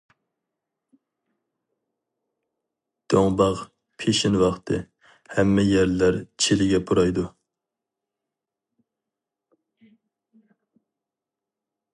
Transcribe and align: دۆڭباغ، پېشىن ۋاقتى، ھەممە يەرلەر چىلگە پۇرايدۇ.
دۆڭباغ، 3.13 3.61
پېشىن 4.03 4.39
ۋاقتى، 4.45 4.79
ھەممە 5.35 5.67
يەرلەر 5.67 6.19
چىلگە 6.47 6.81
پۇرايدۇ. 6.89 7.29